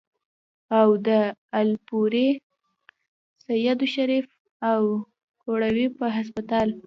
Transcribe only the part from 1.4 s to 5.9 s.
الپورۍ، سېدو شريف، او کروړې